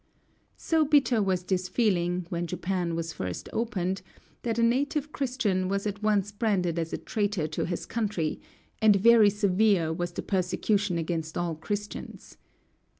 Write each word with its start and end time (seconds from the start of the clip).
So 0.57 0.83
bitter 0.83 1.21
was 1.21 1.43
this 1.43 1.69
feeling, 1.69 2.25
when 2.29 2.47
Japan 2.47 2.95
was 2.95 3.13
first 3.13 3.47
opened, 3.53 4.01
that 4.41 4.57
a 4.57 4.63
native 4.63 5.11
Christian 5.11 5.67
was 5.69 5.85
at 5.85 6.01
once 6.01 6.31
branded 6.31 6.79
as 6.79 6.91
a 6.91 6.97
traitor 6.97 7.47
to 7.49 7.65
his 7.67 7.85
country, 7.85 8.41
and 8.81 8.95
very 8.95 9.29
severe 9.29 9.93
was 9.93 10.13
the 10.13 10.23
persecution 10.23 10.97
against 10.97 11.37
all 11.37 11.53
Christians. 11.53 12.37